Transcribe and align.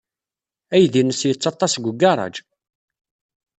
Aydi-nnes 0.75 1.21
yettaḍḍas 1.27 1.73
deg 1.77 1.85
ugaṛaj. 1.89 2.35